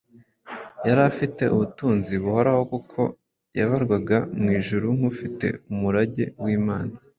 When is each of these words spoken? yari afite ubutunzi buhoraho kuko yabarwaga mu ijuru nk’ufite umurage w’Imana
yari 0.87 1.01
afite 1.11 1.43
ubutunzi 1.53 2.13
buhoraho 2.23 2.63
kuko 2.73 3.01
yabarwaga 3.57 4.17
mu 4.39 4.47
ijuru 4.59 4.85
nk’ufite 4.97 5.47
umurage 5.71 6.25
w’Imana 6.43 6.93